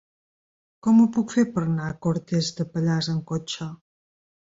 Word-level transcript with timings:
Com 0.87 1.03
ho 1.03 1.05
puc 1.17 1.35
fer 1.35 1.45
per 1.59 1.63
anar 1.65 1.91
a 1.91 1.99
Cortes 2.07 2.53
de 2.61 2.69
Pallars 2.75 3.15
amb 3.17 3.27
cotxe? 3.35 3.73